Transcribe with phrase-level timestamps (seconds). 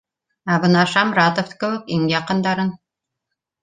[0.53, 2.77] Ә бына Шамратов кеүек иң яҡындарын